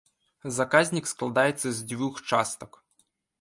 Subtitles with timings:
[0.55, 2.81] Заказнік складаецца з дзвюх частак.